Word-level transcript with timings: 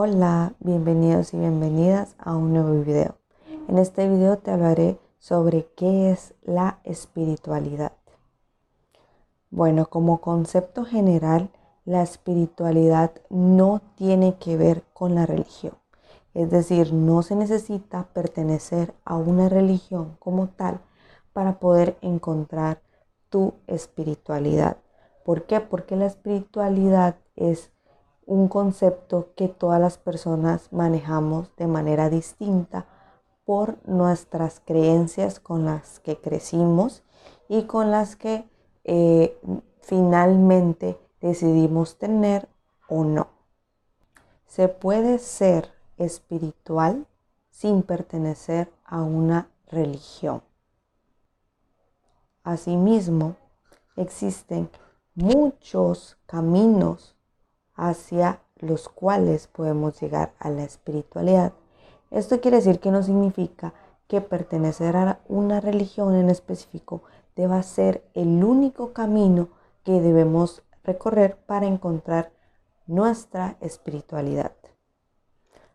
Hola, 0.00 0.52
bienvenidos 0.60 1.34
y 1.34 1.38
bienvenidas 1.38 2.14
a 2.20 2.36
un 2.36 2.52
nuevo 2.52 2.84
video. 2.84 3.16
En 3.66 3.78
este 3.78 4.08
video 4.08 4.38
te 4.38 4.52
hablaré 4.52 4.96
sobre 5.18 5.66
qué 5.76 6.12
es 6.12 6.34
la 6.44 6.78
espiritualidad. 6.84 7.90
Bueno, 9.50 9.86
como 9.86 10.20
concepto 10.20 10.84
general, 10.84 11.50
la 11.84 12.02
espiritualidad 12.02 13.10
no 13.28 13.82
tiene 13.96 14.36
que 14.36 14.56
ver 14.56 14.84
con 14.92 15.16
la 15.16 15.26
religión. 15.26 15.74
Es 16.32 16.48
decir, 16.48 16.92
no 16.92 17.22
se 17.22 17.34
necesita 17.34 18.06
pertenecer 18.12 18.94
a 19.04 19.16
una 19.16 19.48
religión 19.48 20.16
como 20.20 20.46
tal 20.46 20.78
para 21.32 21.58
poder 21.58 21.98
encontrar 22.02 22.82
tu 23.30 23.54
espiritualidad. 23.66 24.76
¿Por 25.24 25.46
qué? 25.46 25.58
Porque 25.58 25.96
la 25.96 26.06
espiritualidad 26.06 27.16
es 27.34 27.72
un 28.28 28.48
concepto 28.48 29.30
que 29.36 29.48
todas 29.48 29.80
las 29.80 29.96
personas 29.96 30.70
manejamos 30.70 31.50
de 31.56 31.66
manera 31.66 32.10
distinta 32.10 32.84
por 33.46 33.78
nuestras 33.88 34.60
creencias 34.60 35.40
con 35.40 35.64
las 35.64 35.98
que 36.00 36.18
crecimos 36.18 37.02
y 37.48 37.62
con 37.62 37.90
las 37.90 38.16
que 38.16 38.46
eh, 38.84 39.40
finalmente 39.80 41.00
decidimos 41.22 41.96
tener 41.96 42.50
o 42.86 43.02
no. 43.02 43.28
Se 44.46 44.68
puede 44.68 45.18
ser 45.18 45.70
espiritual 45.96 47.06
sin 47.48 47.82
pertenecer 47.82 48.70
a 48.84 49.02
una 49.02 49.48
religión. 49.68 50.42
Asimismo, 52.44 53.36
existen 53.96 54.68
muchos 55.14 56.18
caminos 56.26 57.17
hacia 57.78 58.42
los 58.58 58.90
cuales 58.90 59.46
podemos 59.46 59.98
llegar 60.00 60.34
a 60.38 60.50
la 60.50 60.64
espiritualidad. 60.64 61.52
Esto 62.10 62.40
quiere 62.40 62.58
decir 62.58 62.80
que 62.80 62.90
no 62.90 63.02
significa 63.02 63.72
que 64.08 64.20
pertenecer 64.20 64.96
a 64.96 65.20
una 65.28 65.60
religión 65.60 66.14
en 66.14 66.28
específico 66.28 67.02
deba 67.36 67.62
ser 67.62 68.04
el 68.14 68.42
único 68.42 68.92
camino 68.92 69.48
que 69.84 70.00
debemos 70.00 70.62
recorrer 70.82 71.36
para 71.46 71.66
encontrar 71.66 72.32
nuestra 72.86 73.56
espiritualidad. 73.60 74.52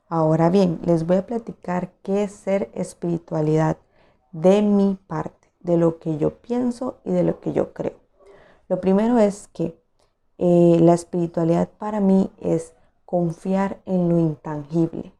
Ahora 0.10 0.50
bien, 0.50 0.80
les 0.84 1.08
voy 1.08 1.18
a 1.18 1.26
platicar 1.26 1.92
qué 2.04 2.24
es 2.24 2.34
ser 2.34 2.70
espiritualidad 2.74 3.78
de 4.32 4.62
mi 4.62 4.98
parte, 5.08 5.48
de 5.62 5.78
lo 5.78 6.00
que 6.00 6.18
yo 6.18 6.42
pienso 6.42 7.00
y 7.06 7.12
de 7.12 7.24
lo 7.24 7.40
que 7.40 7.54
yo 7.54 7.72
creo. 7.74 7.96
Lo 8.68 8.82
primero 8.82 9.20
es 9.20 9.48
que 9.48 9.83
eh, 10.38 10.78
la 10.82 10.94
espiritualidad 10.94 11.70
para 11.78 12.00
mí 12.00 12.32
es 12.40 12.74
confiar 13.06 13.80
en 13.86 14.10
lo 14.10 14.20
intangible. 14.20 15.14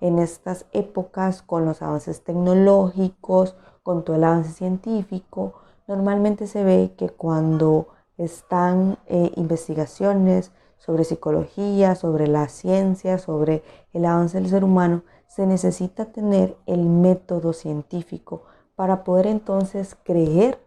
En 0.00 0.18
estas 0.18 0.66
épocas, 0.72 1.42
con 1.42 1.64
los 1.64 1.82
avances 1.82 2.22
tecnológicos, 2.22 3.56
con 3.82 4.04
todo 4.04 4.16
el 4.16 4.24
avance 4.24 4.52
científico, 4.52 5.54
normalmente 5.86 6.46
se 6.46 6.64
ve 6.64 6.94
que 6.96 7.08
cuando 7.08 7.88
están 8.18 8.98
eh, 9.06 9.32
investigaciones 9.36 10.52
sobre 10.78 11.04
psicología, 11.04 11.94
sobre 11.94 12.26
la 12.26 12.48
ciencia, 12.48 13.18
sobre 13.18 13.62
el 13.92 14.04
avance 14.04 14.40
del 14.40 14.48
ser 14.48 14.64
humano, 14.64 15.02
se 15.26 15.46
necesita 15.46 16.06
tener 16.06 16.56
el 16.66 16.86
método 16.86 17.52
científico 17.52 18.42
para 18.74 19.04
poder 19.04 19.26
entonces 19.26 19.96
creer 20.02 20.58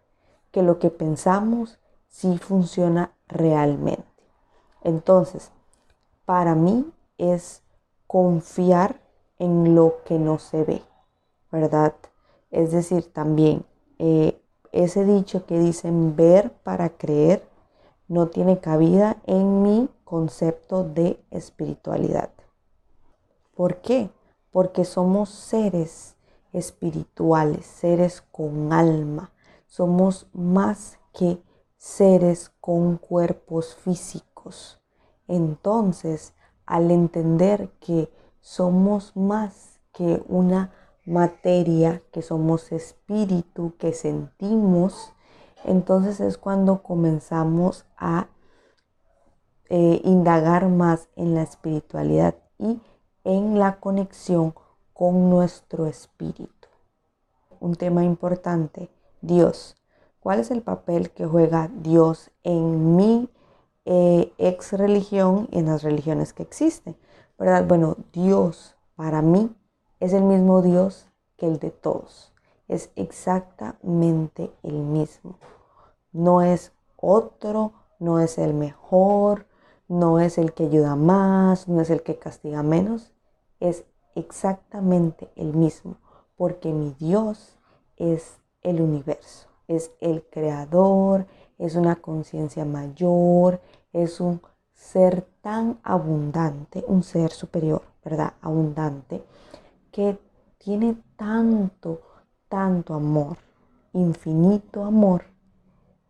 que 0.50 0.62
lo 0.62 0.78
que 0.78 0.90
pensamos 0.90 1.78
sí 2.08 2.38
funciona 2.38 3.12
realmente. 3.30 4.04
Entonces, 4.82 5.50
para 6.24 6.54
mí 6.54 6.90
es 7.18 7.62
confiar 8.06 9.00
en 9.38 9.74
lo 9.74 10.02
que 10.04 10.18
no 10.18 10.38
se 10.38 10.64
ve, 10.64 10.82
¿verdad? 11.50 11.94
Es 12.50 12.72
decir, 12.72 13.12
también 13.12 13.64
eh, 13.98 14.40
ese 14.72 15.04
dicho 15.04 15.46
que 15.46 15.58
dicen 15.58 16.16
ver 16.16 16.52
para 16.62 16.90
creer 16.90 17.48
no 18.08 18.28
tiene 18.28 18.58
cabida 18.58 19.16
en 19.26 19.62
mi 19.62 19.88
concepto 20.04 20.84
de 20.84 21.22
espiritualidad. 21.30 22.30
¿Por 23.54 23.76
qué? 23.76 24.10
Porque 24.50 24.84
somos 24.84 25.28
seres 25.28 26.16
espirituales, 26.52 27.66
seres 27.66 28.22
con 28.32 28.72
alma. 28.72 29.30
Somos 29.66 30.26
más 30.32 30.98
que 31.12 31.40
seres 31.80 32.52
con 32.60 32.98
cuerpos 32.98 33.74
físicos. 33.74 34.82
Entonces, 35.28 36.34
al 36.66 36.90
entender 36.90 37.70
que 37.80 38.12
somos 38.42 39.16
más 39.16 39.80
que 39.90 40.22
una 40.28 40.74
materia, 41.06 42.02
que 42.12 42.20
somos 42.20 42.70
espíritu, 42.70 43.72
que 43.78 43.94
sentimos, 43.94 45.14
entonces 45.64 46.20
es 46.20 46.36
cuando 46.36 46.82
comenzamos 46.82 47.86
a 47.96 48.28
eh, 49.70 50.02
indagar 50.04 50.68
más 50.68 51.08
en 51.16 51.34
la 51.34 51.42
espiritualidad 51.42 52.34
y 52.58 52.78
en 53.24 53.58
la 53.58 53.80
conexión 53.80 54.54
con 54.92 55.30
nuestro 55.30 55.86
espíritu. 55.86 56.68
Un 57.58 57.74
tema 57.74 58.04
importante, 58.04 58.90
Dios. 59.22 59.79
¿Cuál 60.20 60.40
es 60.40 60.50
el 60.50 60.60
papel 60.60 61.12
que 61.12 61.24
juega 61.24 61.70
Dios 61.72 62.30
en 62.42 62.94
mi 62.94 63.30
eh, 63.86 64.34
ex 64.36 64.74
religión 64.74 65.48
y 65.50 65.60
en 65.60 65.66
las 65.66 65.82
religiones 65.82 66.34
que 66.34 66.42
existen? 66.42 66.94
¿Verdad? 67.38 67.66
Bueno, 67.66 67.96
Dios 68.12 68.76
para 68.96 69.22
mí 69.22 69.50
es 69.98 70.12
el 70.12 70.24
mismo 70.24 70.60
Dios 70.60 71.06
que 71.38 71.46
el 71.46 71.58
de 71.58 71.70
todos. 71.70 72.34
Es 72.68 72.90
exactamente 72.96 74.52
el 74.62 74.74
mismo. 74.74 75.38
No 76.12 76.42
es 76.42 76.72
otro, 76.98 77.72
no 77.98 78.20
es 78.20 78.36
el 78.36 78.52
mejor, 78.52 79.46
no 79.88 80.20
es 80.20 80.36
el 80.36 80.52
que 80.52 80.64
ayuda 80.64 80.96
más, 80.96 81.66
no 81.66 81.80
es 81.80 81.88
el 81.88 82.02
que 82.02 82.18
castiga 82.18 82.62
menos. 82.62 83.14
Es 83.58 83.84
exactamente 84.14 85.30
el 85.34 85.54
mismo, 85.54 85.96
porque 86.36 86.74
mi 86.74 86.94
Dios 86.98 87.56
es 87.96 88.38
el 88.60 88.82
universo 88.82 89.49
es 89.70 89.92
el 90.00 90.24
creador, 90.24 91.26
es 91.56 91.76
una 91.76 91.94
conciencia 91.96 92.64
mayor, 92.64 93.60
es 93.92 94.20
un 94.20 94.40
ser 94.74 95.22
tan 95.42 95.78
abundante, 95.84 96.84
un 96.88 97.04
ser 97.04 97.30
superior, 97.30 97.82
¿verdad? 98.04 98.32
Abundante, 98.40 99.22
que 99.92 100.18
tiene 100.58 100.96
tanto, 101.16 102.00
tanto 102.48 102.94
amor, 102.94 103.36
infinito 103.92 104.84
amor, 104.84 105.26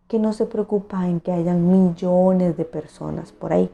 que 0.08 0.18
no 0.18 0.32
se 0.32 0.46
preocupa 0.46 1.06
en 1.06 1.20
que 1.20 1.32
hayan 1.32 1.70
millones 1.70 2.56
de 2.56 2.64
personas 2.64 3.30
por 3.30 3.52
ahí, 3.52 3.70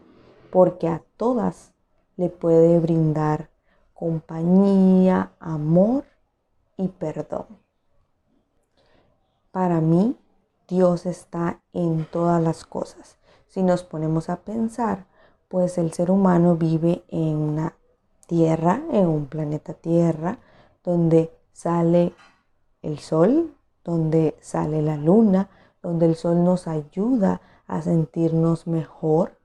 porque 0.50 0.88
a 0.88 1.00
todas 1.16 1.72
le 2.16 2.28
puede 2.28 2.80
brindar 2.80 3.50
compañía, 3.94 5.30
amor 5.38 6.04
y 6.76 6.88
perdón. 6.88 7.65
Para 9.56 9.80
mí, 9.80 10.14
Dios 10.68 11.06
está 11.06 11.62
en 11.72 12.04
todas 12.12 12.42
las 12.42 12.66
cosas. 12.66 13.16
Si 13.48 13.62
nos 13.62 13.84
ponemos 13.84 14.28
a 14.28 14.36
pensar, 14.36 15.06
pues 15.48 15.78
el 15.78 15.94
ser 15.94 16.10
humano 16.10 16.56
vive 16.56 17.04
en 17.08 17.36
una 17.36 17.74
tierra, 18.26 18.82
en 18.92 19.06
un 19.06 19.24
planeta 19.24 19.72
tierra, 19.72 20.40
donde 20.84 21.32
sale 21.54 22.12
el 22.82 22.98
sol, 22.98 23.54
donde 23.82 24.36
sale 24.42 24.82
la 24.82 24.98
luna, 24.98 25.48
donde 25.80 26.04
el 26.04 26.16
sol 26.16 26.44
nos 26.44 26.68
ayuda 26.68 27.40
a 27.66 27.80
sentirnos 27.80 28.66
mejor, 28.66 29.38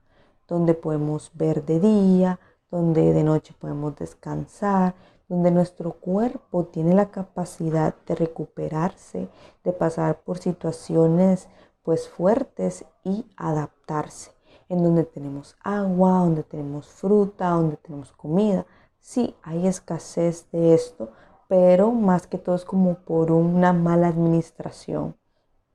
donde 0.45 0.73
podemos 0.73 1.31
ver 1.35 1.63
de 1.63 1.79
día, 1.79 2.37
donde 2.69 3.13
de 3.13 3.23
noche 3.23 3.55
podemos 3.57 3.95
descansar, 3.95 4.93
donde 5.31 5.49
nuestro 5.49 5.93
cuerpo 5.93 6.65
tiene 6.65 6.93
la 6.93 7.09
capacidad 7.09 7.95
de 8.05 8.15
recuperarse, 8.15 9.29
de 9.63 9.71
pasar 9.71 10.23
por 10.23 10.39
situaciones 10.39 11.47
pues 11.83 12.09
fuertes 12.09 12.83
y 13.05 13.25
adaptarse, 13.37 14.33
en 14.67 14.83
donde 14.83 15.05
tenemos 15.05 15.55
agua, 15.63 16.19
donde 16.19 16.43
tenemos 16.43 16.89
fruta, 16.89 17.51
donde 17.51 17.77
tenemos 17.77 18.11
comida. 18.11 18.65
Sí, 18.99 19.33
hay 19.41 19.67
escasez 19.67 20.51
de 20.51 20.73
esto, 20.73 21.11
pero 21.47 21.91
más 21.91 22.27
que 22.27 22.37
todo 22.37 22.55
es 22.55 22.65
como 22.65 22.95
por 22.95 23.31
una 23.31 23.71
mala 23.71 24.09
administración 24.09 25.15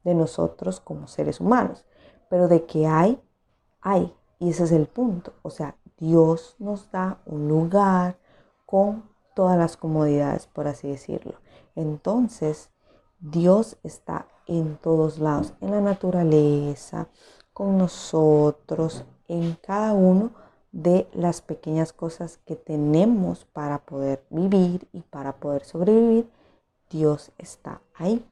de 0.05 0.15
nosotros 0.15 0.81
como 0.81 1.09
seres 1.09 1.41
humanos. 1.41 1.87
Pero 2.29 2.47
de 2.49 2.67
que 2.67 2.87
hay, 2.87 3.19
hay. 3.81 4.15
Y 4.39 4.51
ese 4.51 4.65
es 4.65 4.73
el 4.73 4.87
punto. 4.87 5.33
O 5.41 5.49
sea, 5.49 5.77
Dios 5.97 6.57
nos 6.59 6.91
da 6.91 7.23
un 7.25 7.49
lugar 7.49 8.19
con 8.67 9.16
todas 9.37 9.59
las 9.59 9.77
comodidades, 9.77 10.47
por 10.47 10.67
así 10.67 10.89
decirlo. 10.89 11.35
Entonces, 11.75 12.71
Dios 13.21 13.77
está 13.83 14.27
en 14.47 14.79
todos 14.79 15.19
lados, 15.19 15.53
en 15.61 15.73
la 15.73 15.83
naturaleza, 15.83 17.09
con 17.53 17.77
nosotros, 17.77 19.05
en 19.29 19.57
cada 19.57 19.93
uno 19.93 20.31
de 20.73 21.07
las 21.13 21.43
pequeñas 21.43 21.93
cosas 21.93 22.39
que 22.47 22.57
tenemos 22.57 23.45
para 23.45 23.79
poder 23.79 24.25
vivir 24.31 24.89
y 24.93 25.03
para 25.03 25.37
poder 25.37 25.65
sobrevivir, 25.65 26.31
Dios 26.89 27.31
está 27.37 27.83
ahí. 27.95 28.25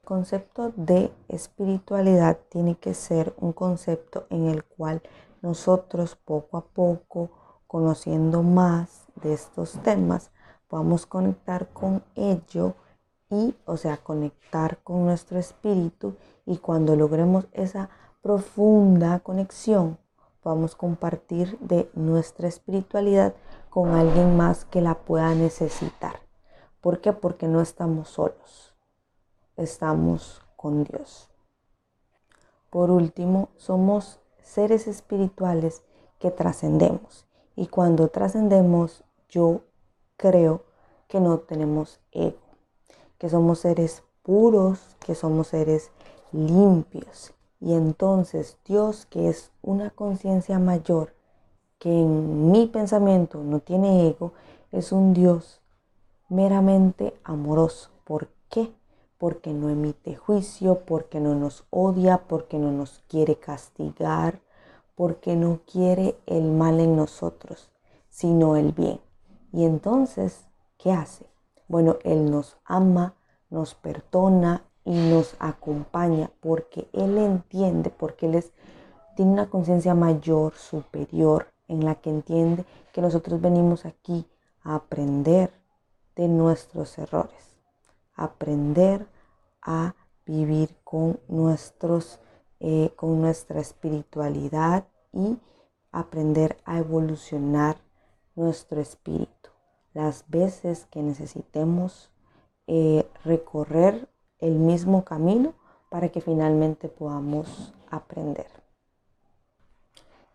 El 0.00 0.04
concepto 0.04 0.72
de 0.74 1.12
espiritualidad 1.28 2.38
tiene 2.48 2.74
que 2.74 2.94
ser 2.94 3.34
un 3.38 3.52
concepto 3.52 4.26
en 4.30 4.48
el 4.48 4.64
cual 4.64 5.00
nosotros 5.42 6.16
poco 6.16 6.56
a 6.56 6.64
poco, 6.64 7.30
conociendo 7.68 8.42
más 8.42 9.06
de 9.22 9.32
estos 9.32 9.80
temas, 9.82 10.32
podamos 10.70 11.04
conectar 11.04 11.68
con 11.72 12.04
ello 12.14 12.74
y, 13.28 13.54
o 13.66 13.76
sea, 13.76 13.96
conectar 13.98 14.78
con 14.84 15.04
nuestro 15.04 15.38
espíritu 15.38 16.14
y 16.46 16.58
cuando 16.58 16.94
logremos 16.96 17.46
esa 17.52 17.90
profunda 18.22 19.18
conexión, 19.18 19.98
podamos 20.42 20.76
compartir 20.76 21.58
de 21.58 21.90
nuestra 21.94 22.48
espiritualidad 22.48 23.34
con 23.68 23.90
alguien 23.90 24.36
más 24.36 24.64
que 24.64 24.80
la 24.80 24.94
pueda 24.94 25.34
necesitar. 25.34 26.20
¿Por 26.80 27.00
qué? 27.00 27.12
Porque 27.12 27.48
no 27.48 27.60
estamos 27.60 28.08
solos, 28.08 28.74
estamos 29.56 30.40
con 30.56 30.84
Dios. 30.84 31.28
Por 32.70 32.92
último, 32.92 33.48
somos 33.56 34.20
seres 34.40 34.86
espirituales 34.86 35.82
que 36.20 36.30
trascendemos. 36.30 37.26
Y 37.56 37.66
cuando 37.66 38.08
trascendemos, 38.08 39.02
yo 39.28 39.62
creo 40.20 40.64
que 41.08 41.18
no 41.18 41.38
tenemos 41.38 41.98
ego, 42.12 42.36
que 43.16 43.30
somos 43.30 43.60
seres 43.60 44.02
puros, 44.22 44.78
que 45.00 45.14
somos 45.14 45.48
seres 45.48 45.90
limpios. 46.30 47.32
Y 47.58 47.72
entonces 47.72 48.58
Dios, 48.66 49.06
que 49.06 49.30
es 49.30 49.50
una 49.62 49.88
conciencia 49.88 50.58
mayor, 50.58 51.14
que 51.78 51.88
en 51.88 52.52
mi 52.52 52.66
pensamiento 52.66 53.42
no 53.42 53.60
tiene 53.60 54.08
ego, 54.08 54.34
es 54.72 54.92
un 54.92 55.14
Dios 55.14 55.62
meramente 56.28 57.14
amoroso. 57.24 57.88
¿Por 58.04 58.28
qué? 58.50 58.70
Porque 59.16 59.54
no 59.54 59.70
emite 59.70 60.16
juicio, 60.16 60.80
porque 60.84 61.18
no 61.18 61.34
nos 61.34 61.64
odia, 61.70 62.24
porque 62.28 62.58
no 62.58 62.70
nos 62.72 63.02
quiere 63.08 63.36
castigar, 63.36 64.42
porque 64.96 65.34
no 65.34 65.60
quiere 65.64 66.18
el 66.26 66.50
mal 66.50 66.78
en 66.78 66.94
nosotros, 66.94 67.70
sino 68.10 68.56
el 68.56 68.72
bien. 68.72 69.00
Y 69.52 69.64
entonces, 69.64 70.46
¿qué 70.78 70.92
hace? 70.92 71.26
Bueno, 71.68 71.96
Él 72.04 72.30
nos 72.30 72.56
ama, 72.64 73.14
nos 73.48 73.74
perdona 73.74 74.64
y 74.84 74.94
nos 74.94 75.36
acompaña 75.38 76.30
porque 76.40 76.88
Él 76.92 77.18
entiende, 77.18 77.90
porque 77.90 78.26
Él 78.26 78.36
es, 78.36 78.52
tiene 79.16 79.32
una 79.32 79.50
conciencia 79.50 79.94
mayor, 79.94 80.54
superior, 80.54 81.48
en 81.68 81.84
la 81.84 81.94
que 81.96 82.10
entiende 82.10 82.64
que 82.92 83.00
nosotros 83.00 83.40
venimos 83.40 83.84
aquí 83.84 84.26
a 84.62 84.74
aprender 84.74 85.52
de 86.16 86.28
nuestros 86.28 86.98
errores, 86.98 87.56
aprender 88.14 89.06
a 89.62 89.94
vivir 90.26 90.76
con, 90.84 91.20
nuestros, 91.28 92.20
eh, 92.58 92.92
con 92.96 93.20
nuestra 93.20 93.60
espiritualidad 93.60 94.86
y 95.12 95.38
aprender 95.92 96.56
a 96.64 96.78
evolucionar 96.78 97.76
nuestro 98.34 98.80
espíritu. 98.80 99.50
Las 99.92 100.24
veces 100.28 100.86
que 100.90 101.02
necesitemos 101.02 102.10
eh, 102.66 103.08
recorrer 103.24 104.08
el 104.38 104.54
mismo 104.54 105.04
camino 105.04 105.54
para 105.90 106.08
que 106.10 106.20
finalmente 106.20 106.88
podamos 106.88 107.74
aprender. 107.90 108.46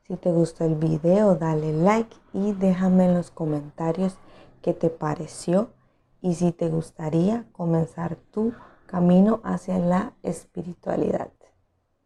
Si 0.08 0.18
te 0.18 0.32
gustó 0.32 0.66
el 0.66 0.76
video, 0.76 1.36
dale 1.36 1.74
like 1.74 2.16
y 2.34 2.52
déjame 2.54 3.06
en 3.06 3.16
los 3.16 3.32
comentarios 3.32 4.18
qué 4.62 4.74
te 4.74 4.90
pareció 4.90 5.70
y 6.22 6.36
si 6.36 6.52
te 6.52 6.70
gustaría 6.70 7.46
comenzar 7.54 8.18
tu 8.32 8.54
camino 8.86 9.42
hacia 9.44 9.80
la 9.80 10.14
espiritualidad. 10.22 11.32